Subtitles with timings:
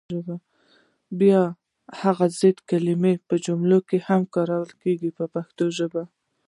[1.19, 1.53] بیا دې
[2.01, 6.03] هغه ضد کلمې په جملو کې هم وکاروي په پښتو ژبه.